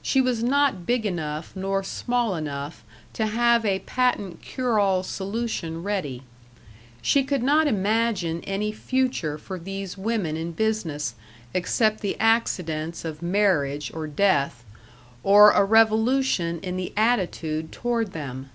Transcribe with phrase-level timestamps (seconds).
[0.00, 2.82] She was not big enough nor small enough
[3.12, 6.22] to have a patent cure all solution ready.
[7.02, 11.14] She could not imagine any future for these women in business
[11.52, 14.64] except the accidents of marriage or death
[15.22, 18.48] or a revolution in the attitude toward them.